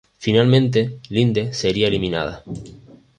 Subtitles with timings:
[0.17, 2.43] Finalmente Lindes sería eliminada.